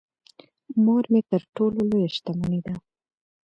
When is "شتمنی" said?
2.15-2.59